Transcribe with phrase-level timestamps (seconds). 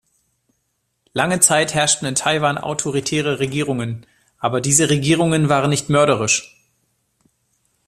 [1.13, 4.07] Lange Zeit herrschten in Taiwan autoritäre Regierungen,
[4.39, 6.57] aber diese Regierungen waren nicht mörderisch.